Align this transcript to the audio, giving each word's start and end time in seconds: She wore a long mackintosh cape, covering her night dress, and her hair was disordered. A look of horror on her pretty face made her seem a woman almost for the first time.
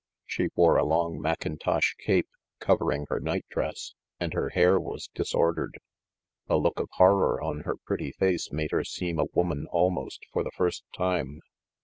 She 0.25 0.49
wore 0.55 0.77
a 0.77 0.83
long 0.83 1.21
mackintosh 1.21 1.93
cape, 2.03 2.27
covering 2.57 3.05
her 3.09 3.19
night 3.19 3.45
dress, 3.49 3.93
and 4.19 4.33
her 4.33 4.49
hair 4.49 4.79
was 4.79 5.11
disordered. 5.13 5.79
A 6.49 6.57
look 6.57 6.79
of 6.79 6.89
horror 6.93 7.39
on 7.39 7.59
her 7.65 7.75
pretty 7.85 8.11
face 8.11 8.51
made 8.51 8.71
her 8.71 8.83
seem 8.83 9.19
a 9.19 9.25
woman 9.33 9.67
almost 9.69 10.25
for 10.33 10.43
the 10.43 10.49
first 10.57 10.85
time. 10.97 11.39